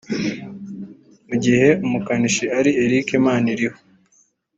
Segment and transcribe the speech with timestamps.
[1.27, 3.79] mu gihe umukanishi ari Eric Maniriho